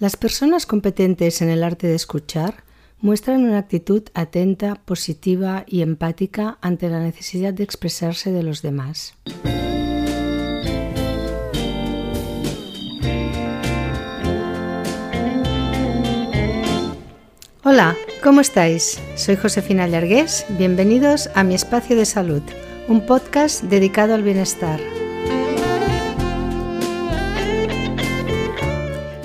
Las 0.00 0.16
personas 0.16 0.64
competentes 0.64 1.42
en 1.42 1.50
el 1.50 1.62
arte 1.62 1.86
de 1.86 1.94
escuchar 1.94 2.64
muestran 3.02 3.44
una 3.44 3.58
actitud 3.58 4.02
atenta, 4.14 4.76
positiva 4.76 5.64
y 5.66 5.82
empática 5.82 6.56
ante 6.62 6.88
la 6.88 7.00
necesidad 7.00 7.52
de 7.52 7.64
expresarse 7.64 8.32
de 8.32 8.42
los 8.42 8.62
demás. 8.62 9.14
Hola, 17.62 17.94
¿cómo 18.22 18.40
estáis? 18.40 18.98
Soy 19.16 19.36
Josefina 19.36 19.86
Llargués, 19.86 20.46
bienvenidos 20.56 21.28
a 21.34 21.44
mi 21.44 21.54
espacio 21.54 21.94
de 21.94 22.06
salud, 22.06 22.42
un 22.88 23.04
podcast 23.04 23.64
dedicado 23.64 24.14
al 24.14 24.22
bienestar. 24.22 24.80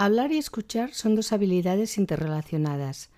Hablar 0.00 0.30
y 0.30 0.38
escuchar 0.38 0.94
son 0.94 1.16
dos 1.16 1.32
habilidades 1.32 1.98
interrelacionadas. 1.98 3.10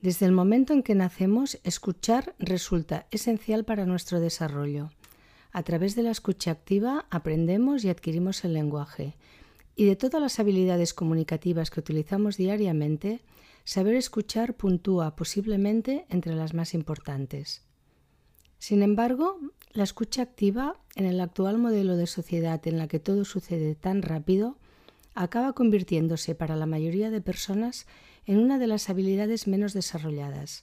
Desde 0.00 0.24
el 0.24 0.30
momento 0.30 0.72
en 0.72 0.84
que 0.84 0.94
nacemos, 0.94 1.58
escuchar 1.64 2.36
resulta 2.38 3.08
esencial 3.10 3.64
para 3.64 3.86
nuestro 3.86 4.20
desarrollo. 4.20 4.92
A 5.50 5.64
través 5.64 5.96
de 5.96 6.04
la 6.04 6.12
escucha 6.12 6.52
activa 6.52 7.06
aprendemos 7.10 7.84
y 7.84 7.88
adquirimos 7.88 8.44
el 8.44 8.52
lenguaje. 8.52 9.16
Y 9.74 9.86
de 9.86 9.96
todas 9.96 10.22
las 10.22 10.38
habilidades 10.38 10.94
comunicativas 10.94 11.70
que 11.70 11.80
utilizamos 11.80 12.36
diariamente, 12.36 13.20
saber 13.64 13.96
escuchar 13.96 14.54
puntúa 14.54 15.16
posiblemente 15.16 16.06
entre 16.08 16.36
las 16.36 16.54
más 16.54 16.72
importantes. 16.72 17.64
Sin 18.60 18.84
embargo, 18.84 19.40
la 19.72 19.82
escucha 19.82 20.22
activa, 20.22 20.76
en 20.94 21.06
el 21.06 21.20
actual 21.20 21.58
modelo 21.58 21.96
de 21.96 22.06
sociedad 22.06 22.64
en 22.68 22.78
la 22.78 22.86
que 22.86 23.00
todo 23.00 23.24
sucede 23.24 23.74
tan 23.74 24.02
rápido, 24.02 24.56
acaba 25.22 25.52
convirtiéndose 25.52 26.36
para 26.36 26.54
la 26.54 26.66
mayoría 26.66 27.10
de 27.10 27.20
personas 27.20 27.86
en 28.24 28.38
una 28.38 28.56
de 28.58 28.68
las 28.68 28.88
habilidades 28.88 29.48
menos 29.48 29.72
desarrolladas, 29.72 30.62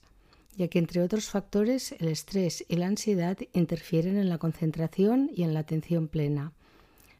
ya 0.55 0.69
que 0.69 0.79
entre 0.79 1.01
otros 1.01 1.29
factores 1.29 1.93
el 1.99 2.07
estrés 2.07 2.63
y 2.69 2.77
la 2.77 2.87
ansiedad 2.87 3.37
interfieren 3.51 4.15
en 4.17 4.29
la 4.29 4.37
concentración 4.37 5.29
y 5.35 5.43
en 5.43 5.53
la 5.53 5.59
atención 5.59 6.07
plena, 6.07 6.53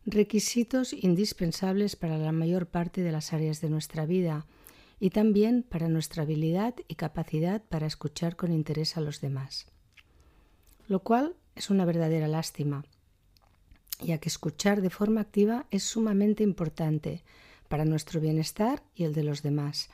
requisitos 0.06 0.94
indispensables 0.94 1.98
para 1.98 2.18
la 2.18 2.32
mayor 2.32 2.68
parte 2.68 3.02
de 3.02 3.12
las 3.12 3.34
áreas 3.34 3.60
de 3.60 3.70
nuestra 3.70 4.06
vida 4.06 4.46
y 5.02 5.10
también 5.10 5.64
para 5.64 5.90
nuestra 5.90 6.24
habilidad 6.24 6.76
y 6.88 6.96
capacidad 6.96 7.62
para 7.64 7.86
escuchar 7.86 8.38
con 8.38 8.54
interés 8.54 8.96
a 8.96 9.02
los 9.02 9.20
demás. 9.20 9.66
Lo 10.88 11.02
cual 11.02 11.36
es 11.56 11.70
una 11.70 11.84
verdadera 11.84 12.30
lástima, 12.30 12.86
ya 14.00 14.18
que 14.18 14.30
escuchar 14.30 14.82
de 14.82 14.90
forma 14.90 15.22
activa 15.22 15.66
es 15.72 15.84
sumamente 15.84 16.44
importante 16.44 17.24
para 17.68 17.86
nuestro 17.86 18.20
bienestar 18.20 18.84
y 18.96 19.04
el 19.04 19.14
de 19.14 19.24
los 19.24 19.42
demás, 19.42 19.90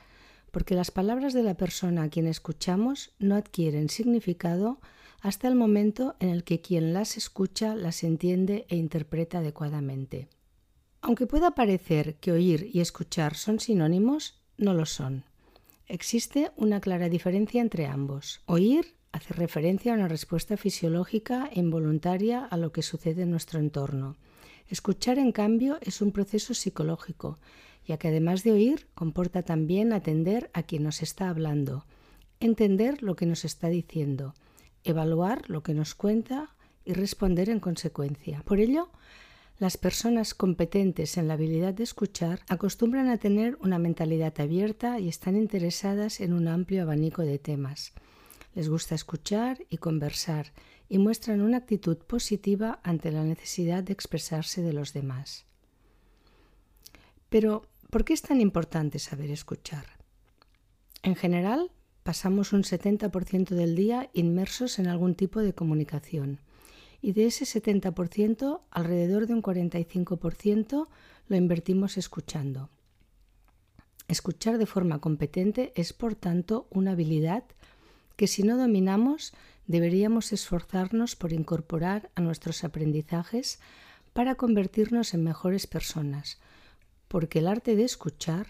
porque 0.50 0.74
las 0.74 0.90
palabras 0.90 1.32
de 1.32 1.42
la 1.42 1.56
persona 1.56 2.04
a 2.04 2.08
quien 2.08 2.26
escuchamos 2.26 3.12
no 3.18 3.36
adquieren 3.36 3.88
significado 3.88 4.80
hasta 5.20 5.48
el 5.48 5.54
momento 5.54 6.16
en 6.20 6.28
el 6.28 6.44
que 6.44 6.60
quien 6.60 6.92
las 6.92 7.16
escucha 7.16 7.74
las 7.74 8.02
entiende 8.02 8.66
e 8.68 8.76
interpreta 8.76 9.38
adecuadamente. 9.38 10.28
Aunque 11.00 11.26
pueda 11.26 11.54
parecer 11.54 12.16
que 12.16 12.32
oír 12.32 12.70
y 12.72 12.80
escuchar 12.80 13.34
son 13.34 13.60
sinónimos, 13.60 14.40
no 14.56 14.74
lo 14.74 14.86
son. 14.86 15.24
Existe 15.86 16.52
una 16.56 16.80
clara 16.80 17.08
diferencia 17.08 17.60
entre 17.60 17.86
ambos. 17.86 18.40
Oír 18.46 18.94
hace 19.12 19.34
referencia 19.34 19.92
a 19.92 19.96
una 19.96 20.08
respuesta 20.08 20.56
fisiológica 20.56 21.48
e 21.52 21.60
involuntaria 21.60 22.44
a 22.44 22.56
lo 22.56 22.72
que 22.72 22.82
sucede 22.82 23.22
en 23.22 23.30
nuestro 23.30 23.60
entorno. 23.60 24.16
Escuchar, 24.68 25.18
en 25.18 25.32
cambio, 25.32 25.78
es 25.82 26.00
un 26.00 26.12
proceso 26.12 26.54
psicológico, 26.54 27.38
ya 27.86 27.98
que 27.98 28.08
además 28.08 28.42
de 28.42 28.52
oír, 28.52 28.88
comporta 28.94 29.42
también 29.42 29.92
atender 29.92 30.50
a 30.54 30.62
quien 30.62 30.82
nos 30.82 31.02
está 31.02 31.28
hablando, 31.28 31.84
entender 32.40 33.02
lo 33.02 33.14
que 33.14 33.26
nos 33.26 33.44
está 33.44 33.68
diciendo, 33.68 34.34
evaluar 34.82 35.48
lo 35.50 35.62
que 35.62 35.74
nos 35.74 35.94
cuenta 35.94 36.54
y 36.84 36.94
responder 36.94 37.50
en 37.50 37.60
consecuencia. 37.60 38.42
Por 38.46 38.60
ello, 38.60 38.88
las 39.58 39.76
personas 39.76 40.34
competentes 40.34 41.18
en 41.18 41.28
la 41.28 41.34
habilidad 41.34 41.74
de 41.74 41.84
escuchar 41.84 42.40
acostumbran 42.48 43.08
a 43.08 43.18
tener 43.18 43.58
una 43.60 43.78
mentalidad 43.78 44.40
abierta 44.40 44.98
y 44.98 45.08
están 45.08 45.36
interesadas 45.36 46.20
en 46.20 46.32
un 46.32 46.48
amplio 46.48 46.82
abanico 46.82 47.22
de 47.22 47.38
temas 47.38 47.92
les 48.54 48.68
gusta 48.68 48.94
escuchar 48.94 49.64
y 49.68 49.78
conversar 49.78 50.52
y 50.88 50.98
muestran 50.98 51.40
una 51.40 51.56
actitud 51.58 51.96
positiva 51.98 52.80
ante 52.82 53.10
la 53.10 53.24
necesidad 53.24 53.82
de 53.82 53.92
expresarse 53.92 54.62
de 54.62 54.72
los 54.72 54.92
demás. 54.92 55.46
Pero, 57.28 57.66
¿por 57.90 58.04
qué 58.04 58.12
es 58.12 58.22
tan 58.22 58.40
importante 58.40 58.98
saber 58.98 59.30
escuchar? 59.30 59.86
En 61.02 61.16
general, 61.16 61.70
pasamos 62.02 62.52
un 62.52 62.62
70% 62.62 63.54
del 63.54 63.74
día 63.74 64.10
inmersos 64.12 64.78
en 64.78 64.86
algún 64.86 65.14
tipo 65.14 65.40
de 65.40 65.54
comunicación 65.54 66.40
y 67.00 67.12
de 67.12 67.26
ese 67.26 67.44
70%, 67.44 68.60
alrededor 68.70 69.26
de 69.26 69.34
un 69.34 69.42
45% 69.42 70.88
lo 71.28 71.36
invertimos 71.36 71.96
escuchando. 71.96 72.70
Escuchar 74.08 74.58
de 74.58 74.66
forma 74.66 75.00
competente 75.00 75.72
es, 75.74 75.92
por 75.92 76.14
tanto, 76.14 76.68
una 76.70 76.92
habilidad 76.92 77.44
que 78.22 78.28
si 78.28 78.44
no 78.44 78.56
dominamos 78.56 79.32
deberíamos 79.66 80.32
esforzarnos 80.32 81.16
por 81.16 81.32
incorporar 81.32 82.08
a 82.14 82.20
nuestros 82.20 82.62
aprendizajes 82.62 83.58
para 84.12 84.36
convertirnos 84.36 85.12
en 85.12 85.24
mejores 85.24 85.66
personas, 85.66 86.38
porque 87.08 87.40
el 87.40 87.48
arte 87.48 87.74
de 87.74 87.82
escuchar 87.82 88.46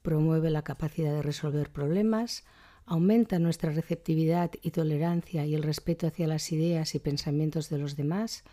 promueve 0.00 0.48
la 0.48 0.62
capacidad 0.62 1.12
de 1.12 1.20
resolver 1.20 1.68
problemas, 1.68 2.44
aumenta 2.86 3.38
nuestra 3.38 3.70
receptividad 3.70 4.50
y 4.62 4.70
tolerancia 4.70 5.44
y 5.44 5.54
el 5.54 5.62
respeto 5.62 6.06
hacia 6.06 6.26
las 6.26 6.50
ideas 6.50 6.94
y 6.94 6.98
pensamientos 6.98 7.68
de 7.68 7.76
los 7.76 7.96
demás, 7.96 8.44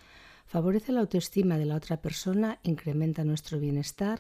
favorece 0.46 0.92
la 0.92 1.00
autoestima 1.00 1.58
de 1.58 1.68
la 1.68 1.78
otra 1.78 2.02
persona, 2.02 2.60
incrementa 2.64 3.24
nuestro 3.24 3.62
bienestar 3.62 4.20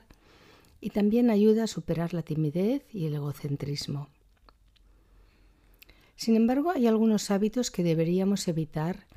y 0.79 0.91
también 0.91 1.29
ayuda 1.29 1.65
a 1.65 1.67
superar 1.67 2.13
la 2.13 2.21
timidez 2.21 2.85
y 2.93 3.07
el 3.07 3.15
egocentrismo. 3.15 4.07
Sin 6.15 6.35
embargo, 6.35 6.71
hay 6.71 6.87
algunos 6.87 7.31
hábitos 7.31 7.71
que 7.71 7.83
deberíamos 7.83 8.47
evitar 8.47 9.07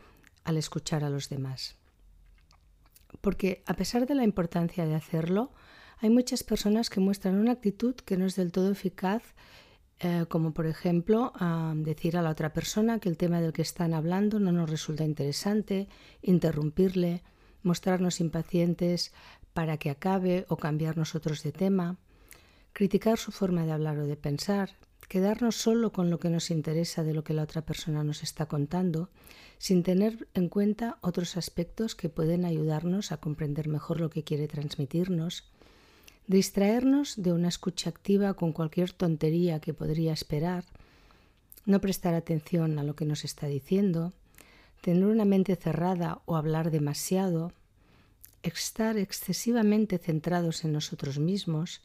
al 0.44 0.56
escuchar 0.56 1.04
a 1.04 1.10
los 1.10 1.28
demás. 1.28 1.76
Porque 3.20 3.62
a 3.66 3.74
pesar 3.74 4.06
de 4.06 4.14
la 4.14 4.24
importancia 4.24 4.86
de 4.86 4.94
hacerlo, 4.94 5.52
hay 5.98 6.10
muchas 6.10 6.42
personas 6.42 6.90
que 6.90 7.00
muestran 7.00 7.36
una 7.36 7.52
actitud 7.52 7.94
que 7.94 8.16
no 8.16 8.26
es 8.26 8.36
del 8.36 8.52
todo 8.52 8.70
eficaz, 8.70 9.22
eh, 9.98 10.26
como 10.28 10.52
por 10.52 10.66
ejemplo 10.66 11.32
decir 11.76 12.18
a 12.18 12.22
la 12.22 12.30
otra 12.30 12.52
persona 12.52 12.98
que 12.98 13.08
el 13.08 13.16
tema 13.16 13.40
del 13.40 13.54
que 13.54 13.62
están 13.62 13.94
hablando 13.94 14.38
no 14.38 14.52
nos 14.52 14.68
resulta 14.68 15.04
interesante, 15.04 15.88
interrumpirle, 16.20 17.22
mostrarnos 17.62 18.20
impacientes 18.20 19.12
para 19.54 19.78
que 19.78 19.88
acabe 19.88 20.44
o 20.48 20.58
cambiar 20.58 20.98
nosotros 20.98 21.42
de 21.42 21.52
tema, 21.52 21.96
criticar 22.74 23.16
su 23.16 23.32
forma 23.32 23.64
de 23.64 23.72
hablar 23.72 23.98
o 23.98 24.06
de 24.06 24.16
pensar, 24.16 24.76
quedarnos 25.08 25.56
solo 25.56 25.92
con 25.92 26.10
lo 26.10 26.18
que 26.18 26.30
nos 26.30 26.50
interesa 26.50 27.04
de 27.04 27.14
lo 27.14 27.24
que 27.24 27.34
la 27.34 27.42
otra 27.42 27.62
persona 27.62 28.02
nos 28.04 28.22
está 28.22 28.46
contando, 28.46 29.08
sin 29.58 29.82
tener 29.82 30.28
en 30.34 30.48
cuenta 30.48 30.98
otros 31.00 31.36
aspectos 31.36 31.94
que 31.94 32.08
pueden 32.08 32.44
ayudarnos 32.44 33.12
a 33.12 33.18
comprender 33.18 33.68
mejor 33.68 34.00
lo 34.00 34.10
que 34.10 34.24
quiere 34.24 34.48
transmitirnos, 34.48 35.44
distraernos 36.26 37.14
de 37.16 37.32
una 37.32 37.48
escucha 37.48 37.88
activa 37.90 38.34
con 38.34 38.52
cualquier 38.52 38.92
tontería 38.92 39.60
que 39.60 39.74
podría 39.74 40.12
esperar, 40.12 40.64
no 41.64 41.80
prestar 41.80 42.14
atención 42.14 42.78
a 42.78 42.82
lo 42.82 42.94
que 42.96 43.04
nos 43.04 43.24
está 43.24 43.46
diciendo, 43.46 44.12
tener 44.80 45.04
una 45.04 45.24
mente 45.24 45.56
cerrada 45.56 46.20
o 46.26 46.36
hablar 46.36 46.70
demasiado, 46.70 47.52
estar 48.42 48.96
excesivamente 48.98 49.98
centrados 49.98 50.64
en 50.64 50.72
nosotros 50.72 51.18
mismos, 51.18 51.80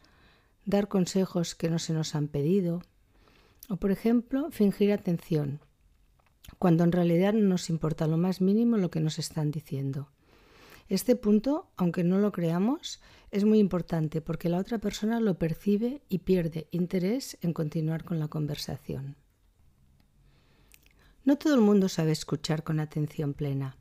dar 0.66 0.88
consejos 0.88 1.56
que 1.56 1.70
no 1.70 1.80
se 1.80 1.94
nos 1.94 2.14
han 2.14 2.28
pedido, 2.28 2.84
o, 3.72 3.78
por 3.78 3.92
ejemplo, 3.92 4.52
fingir 4.52 4.92
atención, 4.92 5.62
cuando 6.60 6.84
en 6.84 6.92
realidad 6.92 7.32
no 7.32 7.48
nos 7.48 7.70
importa 7.70 8.06
lo 8.06 8.18
más 8.18 8.42
mínimo 8.42 8.76
lo 8.76 8.92
que 8.92 9.00
nos 9.00 9.18
están 9.18 9.50
diciendo. 9.50 10.10
Este 10.90 11.16
punto, 11.16 11.72
aunque 11.78 12.04
no 12.04 12.20
lo 12.20 12.34
creamos, 12.34 13.00
es 13.32 13.46
muy 13.46 13.60
importante 13.60 14.20
porque 14.20 14.50
la 14.50 14.58
otra 14.58 14.80
persona 14.80 15.22
lo 15.22 15.40
percibe 15.40 16.02
y 16.10 16.18
pierde 16.20 16.68
interés 16.72 17.38
en 17.40 17.54
continuar 17.54 18.04
con 18.04 18.20
la 18.20 18.28
conversación. 18.28 19.16
No 21.24 21.38
todo 21.38 21.56
el 21.56 21.62
mundo 21.62 21.88
sabe 21.88 22.12
escuchar 22.12 22.66
con 22.66 22.82
atención 22.82 23.34
plena, 23.34 23.78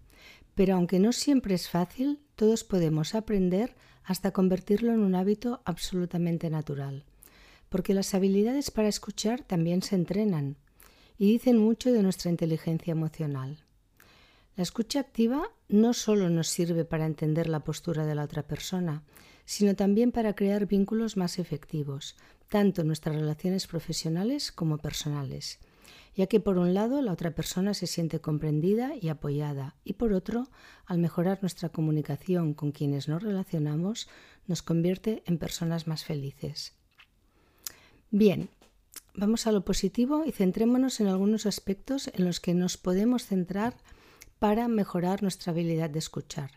pero 0.54 0.76
aunque 0.76 1.00
no 1.00 1.12
siempre 1.12 1.56
es 1.56 1.68
fácil, 1.68 2.20
todos 2.36 2.62
podemos 2.62 3.16
aprender 3.16 3.74
hasta 4.04 4.30
convertirlo 4.30 4.92
en 4.92 5.00
un 5.00 5.16
hábito 5.16 5.62
absolutamente 5.64 6.48
natural, 6.48 7.06
porque 7.70 7.94
las 7.94 8.12
habilidades 8.14 8.70
para 8.70 8.88
escuchar 8.88 9.42
también 9.42 9.80
se 9.80 9.94
entrenan 9.94 10.56
y 11.16 11.32
dicen 11.32 11.56
mucho 11.56 11.92
de 11.92 12.02
nuestra 12.02 12.30
inteligencia 12.30 12.92
emocional. 12.92 13.64
La 14.56 14.64
escucha 14.64 15.00
activa 15.00 15.48
no 15.68 15.94
solo 15.94 16.28
nos 16.28 16.48
sirve 16.48 16.84
para 16.84 17.06
entender 17.06 17.48
la 17.48 17.60
postura 17.60 18.04
de 18.04 18.14
la 18.14 18.24
otra 18.24 18.42
persona, 18.42 19.04
sino 19.46 19.74
también 19.74 20.12
para 20.12 20.34
crear 20.34 20.66
vínculos 20.66 21.16
más 21.16 21.38
efectivos, 21.38 22.16
tanto 22.48 22.80
en 22.80 22.88
nuestras 22.88 23.14
relaciones 23.14 23.66
profesionales 23.66 24.52
como 24.52 24.78
personales, 24.78 25.60
ya 26.14 26.26
que 26.26 26.40
por 26.40 26.58
un 26.58 26.74
lado 26.74 27.00
la 27.00 27.12
otra 27.12 27.34
persona 27.34 27.72
se 27.74 27.86
siente 27.86 28.20
comprendida 28.20 28.94
y 29.00 29.08
apoyada, 29.08 29.76
y 29.84 29.94
por 29.94 30.12
otro, 30.12 30.48
al 30.84 30.98
mejorar 30.98 31.38
nuestra 31.40 31.68
comunicación 31.68 32.52
con 32.52 32.72
quienes 32.72 33.08
nos 33.08 33.22
relacionamos, 33.22 34.08
nos 34.46 34.62
convierte 34.62 35.22
en 35.26 35.38
personas 35.38 35.86
más 35.86 36.04
felices. 36.04 36.79
Bien, 38.12 38.48
vamos 39.14 39.46
a 39.46 39.52
lo 39.52 39.64
positivo 39.64 40.24
y 40.26 40.32
centrémonos 40.32 40.98
en 40.98 41.06
algunos 41.06 41.46
aspectos 41.46 42.10
en 42.12 42.24
los 42.24 42.40
que 42.40 42.54
nos 42.54 42.76
podemos 42.76 43.24
centrar 43.24 43.76
para 44.40 44.66
mejorar 44.66 45.22
nuestra 45.22 45.52
habilidad 45.52 45.90
de 45.90 46.00
escuchar, 46.00 46.50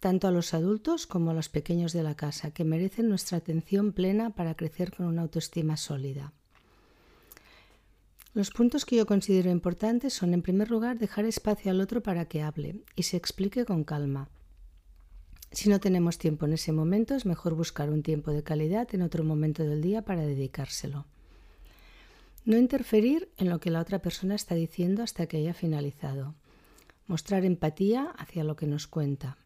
tanto 0.00 0.26
a 0.26 0.32
los 0.32 0.52
adultos 0.52 1.06
como 1.06 1.30
a 1.30 1.34
los 1.34 1.48
pequeños 1.48 1.92
de 1.92 2.02
la 2.02 2.16
casa, 2.16 2.50
que 2.50 2.64
merecen 2.64 3.08
nuestra 3.08 3.38
atención 3.38 3.92
plena 3.92 4.30
para 4.30 4.56
crecer 4.56 4.92
con 4.96 5.06
una 5.06 5.22
autoestima 5.22 5.76
sólida. 5.76 6.32
Los 8.34 8.50
puntos 8.50 8.84
que 8.84 8.96
yo 8.96 9.06
considero 9.06 9.48
importantes 9.52 10.12
son, 10.12 10.34
en 10.34 10.42
primer 10.42 10.72
lugar, 10.72 10.98
dejar 10.98 11.24
espacio 11.24 11.70
al 11.70 11.80
otro 11.80 12.02
para 12.02 12.24
que 12.24 12.42
hable 12.42 12.82
y 12.96 13.04
se 13.04 13.16
explique 13.16 13.64
con 13.64 13.84
calma. 13.84 14.28
Si 15.56 15.70
no 15.70 15.80
tenemos 15.80 16.18
tiempo 16.18 16.44
en 16.44 16.52
ese 16.52 16.70
momento, 16.70 17.14
es 17.14 17.24
mejor 17.24 17.54
buscar 17.54 17.88
un 17.88 18.02
tiempo 18.02 18.30
de 18.30 18.42
calidad 18.42 18.94
en 18.94 19.00
otro 19.00 19.24
momento 19.24 19.62
del 19.62 19.80
día 19.80 20.02
para 20.02 20.20
dedicárselo. 20.20 21.06
No 22.44 22.58
interferir 22.58 23.30
en 23.38 23.48
lo 23.48 23.58
que 23.58 23.70
la 23.70 23.80
otra 23.80 24.00
persona 24.00 24.34
está 24.34 24.54
diciendo 24.54 25.02
hasta 25.02 25.26
que 25.26 25.38
haya 25.38 25.54
finalizado 25.54 26.34
mostrar 27.06 27.46
empatía 27.46 28.12
hacia 28.18 28.44
lo 28.44 28.54
que 28.54 28.66
nos 28.66 28.86
cuenta. 28.86 29.38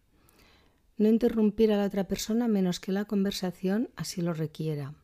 No 0.97 1.09
interrumpir 1.09 1.71
a 1.73 1.77
la 1.77 1.85
otra 1.85 2.09
persona 2.09 2.49
menos 2.49 2.81
que 2.81 2.91
la 2.91 3.05
conversación 3.05 3.91
así 3.95 4.21
lo 4.21 4.35
requiera. 4.35 4.95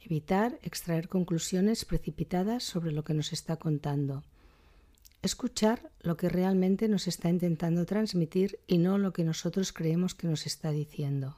Evitar 0.00 0.60
extraer 0.62 1.08
conclusiones 1.08 1.84
precipitadas 1.84 2.62
sobre 2.62 2.92
lo 2.92 3.02
que 3.02 3.14
nos 3.14 3.32
está 3.32 3.56
contando. 3.56 4.22
Escuchar 5.20 5.90
lo 6.00 6.16
que 6.16 6.28
realmente 6.28 6.88
nos 6.88 7.08
está 7.08 7.28
intentando 7.28 7.84
transmitir 7.86 8.60
y 8.68 8.78
no 8.78 8.98
lo 8.98 9.12
que 9.12 9.24
nosotros 9.24 9.72
creemos 9.72 10.14
que 10.14 10.28
nos 10.28 10.46
está 10.46 10.70
diciendo. 10.70 11.36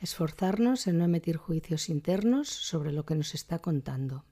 Esforzarnos 0.00 0.86
en 0.86 0.98
no 0.98 1.04
emitir 1.06 1.38
juicios 1.38 1.88
internos 1.88 2.48
sobre 2.48 2.92
lo 2.92 3.06
que 3.06 3.14
nos 3.14 3.34
está 3.34 3.60
contando. 3.60 4.24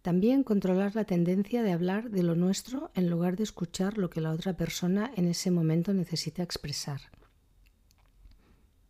También 0.00 0.42
controlar 0.42 0.96
la 0.96 1.04
tendencia 1.04 1.62
de 1.62 1.72
hablar 1.72 2.10
de 2.10 2.22
lo 2.22 2.34
nuestro 2.34 2.90
en 2.94 3.10
lugar 3.10 3.36
de 3.36 3.42
escuchar 3.42 3.98
lo 3.98 4.08
que 4.08 4.22
la 4.22 4.32
otra 4.32 4.56
persona 4.56 5.10
en 5.14 5.26
ese 5.26 5.50
momento 5.50 5.92
necesita 5.92 6.42
expresar. 6.42 7.00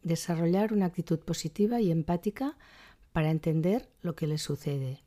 Desarrollar 0.02 0.72
una 0.72 0.86
actitud 0.86 1.18
positiva 1.18 1.80
y 1.80 1.90
empática 1.90 2.56
para 3.12 3.30
entender 3.30 3.88
lo 4.02 4.14
que 4.14 4.26
le 4.26 4.38
sucede. 4.38 5.03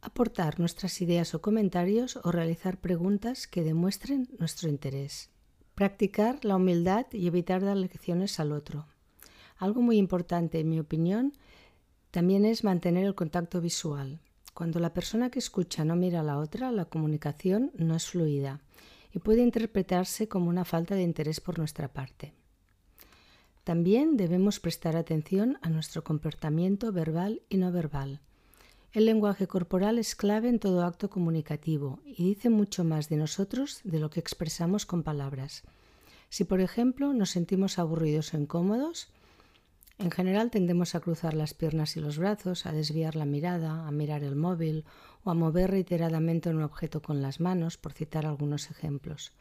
Aportar 0.00 0.60
nuestras 0.60 1.00
ideas 1.00 1.34
o 1.34 1.40
comentarios 1.40 2.16
o 2.22 2.30
realizar 2.30 2.78
preguntas 2.78 3.46
que 3.46 3.62
demuestren 3.62 4.28
nuestro 4.38 4.68
interés. 4.68 5.30
Practicar 5.74 6.44
la 6.44 6.56
humildad 6.56 7.06
y 7.12 7.26
evitar 7.26 7.62
dar 7.62 7.76
lecciones 7.76 8.38
al 8.38 8.52
otro. 8.52 8.86
Algo 9.58 9.82
muy 9.82 9.96
importante, 9.96 10.60
en 10.60 10.68
mi 10.68 10.78
opinión, 10.78 11.32
también 12.10 12.44
es 12.44 12.64
mantener 12.64 13.04
el 13.04 13.14
contacto 13.14 13.60
visual. 13.60 14.20
Cuando 14.54 14.80
la 14.80 14.94
persona 14.94 15.30
que 15.30 15.38
escucha 15.38 15.84
no 15.84 15.96
mira 15.96 16.20
a 16.20 16.22
la 16.22 16.38
otra, 16.38 16.72
la 16.72 16.86
comunicación 16.86 17.72
no 17.76 17.94
es 17.94 18.06
fluida 18.06 18.60
y 19.12 19.18
puede 19.18 19.42
interpretarse 19.42 20.28
como 20.28 20.48
una 20.48 20.64
falta 20.64 20.94
de 20.94 21.02
interés 21.02 21.40
por 21.40 21.58
nuestra 21.58 21.88
parte. 21.88 22.32
También 23.64 24.16
debemos 24.16 24.60
prestar 24.60 24.96
atención 24.96 25.58
a 25.60 25.68
nuestro 25.68 26.04
comportamiento 26.04 26.92
verbal 26.92 27.42
y 27.48 27.56
no 27.56 27.72
verbal. 27.72 28.20
El 28.92 29.06
lenguaje 29.06 29.46
corporal 29.46 29.98
es 29.98 30.14
clave 30.14 30.48
en 30.48 30.58
todo 30.58 30.84
acto 30.84 31.10
comunicativo 31.10 32.00
y 32.04 32.24
dice 32.24 32.48
mucho 32.50 32.82
más 32.84 33.08
de 33.08 33.16
nosotros 33.16 33.80
de 33.84 33.98
lo 33.98 34.10
que 34.10 34.20
expresamos 34.20 34.86
con 34.86 35.02
palabras. 35.02 35.64
Si, 36.28 36.44
por 36.44 36.60
ejemplo, 36.60 37.12
nos 37.12 37.30
sentimos 37.30 37.78
aburridos 37.78 38.32
o 38.32 38.38
incómodos, 38.38 39.08
en 39.98 40.10
general 40.10 40.50
tendemos 40.50 40.94
a 40.94 41.00
cruzar 41.00 41.34
las 41.34 41.54
piernas 41.54 41.96
y 41.96 42.00
los 42.00 42.18
brazos, 42.18 42.66
a 42.66 42.72
desviar 42.72 43.16
la 43.16 43.24
mirada, 43.24 43.86
a 43.86 43.90
mirar 43.90 44.22
el 44.22 44.36
móvil 44.36 44.84
o 45.24 45.30
a 45.30 45.34
mover 45.34 45.70
reiteradamente 45.70 46.50
un 46.50 46.62
objeto 46.62 47.00
con 47.00 47.22
las 47.22 47.40
manos, 47.40 47.78
por 47.78 47.92
citar 47.92 48.26
algunos 48.26 48.70
ejemplos. 48.70 49.32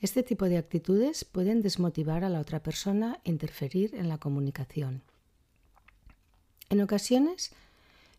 Este 0.00 0.22
tipo 0.22 0.44
de 0.44 0.58
actitudes 0.58 1.24
pueden 1.24 1.62
desmotivar 1.62 2.22
a 2.22 2.28
la 2.28 2.40
otra 2.40 2.62
persona 2.62 3.20
e 3.24 3.30
interferir 3.30 3.94
en 3.94 4.08
la 4.08 4.18
comunicación. 4.18 5.02
En 6.68 6.82
ocasiones, 6.82 7.52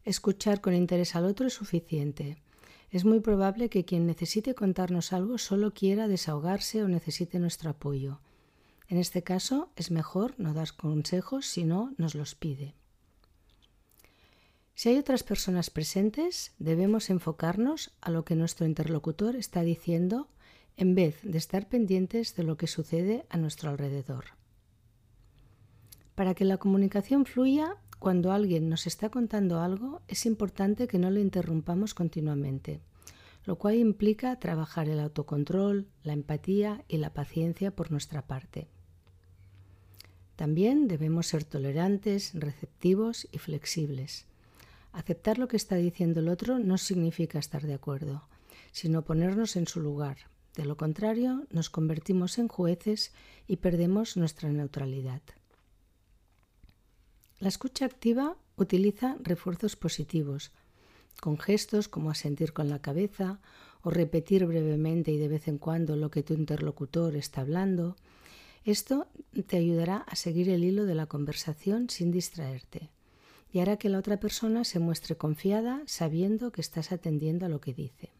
escuchar 0.09 0.61
con 0.61 0.73
interés 0.73 1.15
al 1.15 1.25
otro 1.25 1.47
es 1.47 1.53
suficiente. 1.53 2.37
Es 2.91 3.05
muy 3.05 3.19
probable 3.19 3.69
que 3.69 3.85
quien 3.85 4.07
necesite 4.07 4.55
contarnos 4.55 5.13
algo 5.13 5.37
solo 5.37 5.73
quiera 5.73 6.07
desahogarse 6.07 6.83
o 6.83 6.87
necesite 6.87 7.39
nuestro 7.39 7.69
apoyo. 7.69 8.19
En 8.87 8.97
este 8.97 9.21
caso 9.21 9.71
es 9.75 9.91
mejor 9.91 10.33
no 10.39 10.53
dar 10.53 10.75
consejos 10.75 11.45
si 11.45 11.63
no 11.63 11.93
nos 11.97 12.15
los 12.15 12.33
pide. 12.33 12.73
Si 14.73 14.89
hay 14.89 14.97
otras 14.97 15.23
personas 15.23 15.69
presentes, 15.69 16.53
debemos 16.57 17.09
enfocarnos 17.09 17.91
a 18.01 18.09
lo 18.09 18.25
que 18.25 18.35
nuestro 18.35 18.65
interlocutor 18.65 19.35
está 19.35 19.61
diciendo 19.61 20.29
en 20.77 20.95
vez 20.95 21.19
de 21.21 21.37
estar 21.37 21.67
pendientes 21.67 22.35
de 22.35 22.43
lo 22.43 22.55
que 22.55 22.67
sucede 22.67 23.25
a 23.29 23.37
nuestro 23.37 23.69
alrededor. 23.69 24.25
Para 26.15 26.33
que 26.33 26.45
la 26.45 26.57
comunicación 26.57 27.25
fluya, 27.25 27.75
cuando 27.99 28.31
alguien 28.31 28.69
nos 28.69 28.87
está 28.87 29.09
contando 29.09 29.59
algo, 29.59 30.01
es 30.07 30.25
importante 30.25 30.87
que 30.87 30.97
no 30.97 31.11
le 31.11 31.19
interrumpamos 31.19 31.93
continuamente, 31.93 32.79
lo 33.43 33.57
cual 33.57 33.75
implica 33.75 34.39
trabajar 34.39 34.87
el 34.87 35.01
autocontrol, 35.01 35.85
la 36.03 36.13
empatía 36.13 36.85
y 36.87 36.97
la 36.97 37.13
paciencia 37.13 37.75
por 37.75 37.91
nuestra 37.91 38.25
parte. 38.25 38.69
También 40.37 40.87
debemos 40.87 41.27
ser 41.27 41.43
tolerantes, 41.43 42.31
receptivos 42.33 43.27
y 43.33 43.39
flexibles. 43.39 44.25
Aceptar 44.93 45.37
lo 45.37 45.49
que 45.49 45.57
está 45.57 45.75
diciendo 45.75 46.21
el 46.21 46.29
otro 46.29 46.57
no 46.57 46.77
significa 46.77 47.37
estar 47.37 47.63
de 47.63 47.73
acuerdo, 47.73 48.23
sino 48.71 49.03
ponernos 49.03 49.57
en 49.57 49.67
su 49.67 49.81
lugar. 49.81 50.17
De 50.55 50.63
lo 50.63 50.77
contrario, 50.77 51.45
nos 51.51 51.69
convertimos 51.69 52.37
en 52.37 52.47
jueces 52.47 53.13
y 53.47 53.57
perdemos 53.57 54.15
nuestra 54.15 54.49
neutralidad. 54.49 55.21
La 57.39 57.47
escucha 57.47 57.85
activa 57.85 58.35
utiliza 58.57 59.15
refuerzos 59.21 59.77
positivos, 59.77 60.51
con 61.21 61.37
gestos 61.37 61.87
como 61.87 62.11
asentir 62.11 62.51
con 62.51 62.67
la 62.67 62.81
cabeza 62.81 63.39
o 63.81 63.91
repetir 63.91 64.45
brevemente 64.45 65.11
y 65.11 65.17
de 65.17 65.29
vez 65.29 65.47
en 65.47 65.57
cuando 65.57 65.95
lo 65.95 66.11
que 66.11 66.21
tu 66.21 66.33
interlocutor 66.33 67.15
está 67.15 67.41
hablando, 67.41 67.95
esto 68.65 69.07
te 69.47 69.55
ayudará 69.55 69.97
a 69.97 70.17
seguir 70.17 70.49
el 70.49 70.65
hilo 70.65 70.83
de 70.83 70.95
la 70.95 71.05
conversación 71.05 71.89
sin 71.89 72.11
distraerte 72.11 72.89
y 73.53 73.59
hará 73.59 73.77
que 73.77 73.87
la 73.87 73.99
otra 73.99 74.19
persona 74.19 74.65
se 74.65 74.79
muestre 74.79 75.15
confiada 75.15 75.81
sabiendo 75.85 76.51
que 76.51 76.59
estás 76.59 76.91
atendiendo 76.91 77.45
a 77.45 77.49
lo 77.49 77.61
que 77.61 77.73
dice. 77.73 78.11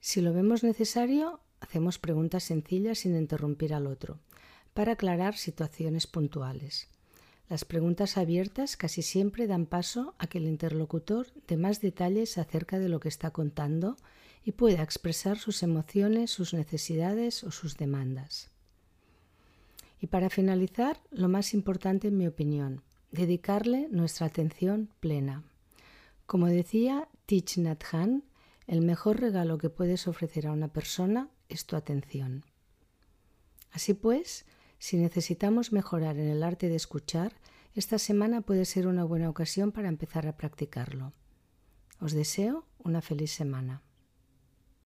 Si 0.00 0.22
lo 0.22 0.32
vemos 0.32 0.64
necesario, 0.64 1.40
hacemos 1.60 1.98
preguntas 1.98 2.44
sencillas 2.44 3.00
sin 3.00 3.14
interrumpir 3.14 3.74
al 3.74 3.86
otro, 3.86 4.20
para 4.72 4.92
aclarar 4.92 5.36
situaciones 5.36 6.06
puntuales. 6.06 6.88
Las 7.48 7.64
preguntas 7.64 8.16
abiertas 8.16 8.76
casi 8.76 9.02
siempre 9.02 9.46
dan 9.46 9.66
paso 9.66 10.14
a 10.18 10.26
que 10.26 10.38
el 10.38 10.46
interlocutor 10.46 11.28
dé 11.46 11.56
más 11.56 11.80
detalles 11.80 12.38
acerca 12.38 12.78
de 12.78 12.88
lo 12.88 12.98
que 12.98 13.08
está 13.08 13.30
contando 13.30 13.96
y 14.44 14.52
pueda 14.52 14.82
expresar 14.82 15.38
sus 15.38 15.62
emociones, 15.62 16.30
sus 16.30 16.54
necesidades 16.54 17.44
o 17.44 17.52
sus 17.52 17.76
demandas. 17.76 18.50
Y 20.00 20.08
para 20.08 20.28
finalizar, 20.28 21.00
lo 21.10 21.28
más 21.28 21.54
importante 21.54 22.08
en 22.08 22.18
mi 22.18 22.26
opinión, 22.26 22.82
dedicarle 23.12 23.88
nuestra 23.90 24.26
atención 24.26 24.90
plena. 25.00 25.44
Como 26.26 26.46
decía 26.48 27.08
Thich 27.26 27.58
Nhat 27.58 27.84
el 28.66 28.82
mejor 28.82 29.20
regalo 29.20 29.58
que 29.58 29.70
puedes 29.70 30.08
ofrecer 30.08 30.48
a 30.48 30.52
una 30.52 30.68
persona 30.68 31.28
es 31.48 31.66
tu 31.66 31.76
atención. 31.76 32.44
Así 33.70 33.94
pues, 33.94 34.44
si 34.78 34.96
necesitamos 34.96 35.72
mejorar 35.72 36.18
en 36.18 36.28
el 36.28 36.42
arte 36.42 36.68
de 36.68 36.76
escuchar, 36.76 37.32
esta 37.74 37.98
semana 37.98 38.40
puede 38.40 38.64
ser 38.64 38.86
una 38.86 39.04
buena 39.04 39.28
ocasión 39.28 39.72
para 39.72 39.88
empezar 39.88 40.26
a 40.26 40.36
practicarlo. 40.36 41.12
Os 42.00 42.12
deseo 42.12 42.66
una 42.78 43.00
feliz 43.00 43.32
semana. 43.32 43.82